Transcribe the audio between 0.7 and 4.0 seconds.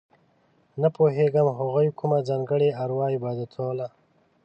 نه پوهېږو هغوی کومه ځانګړې اروا عبادتوله.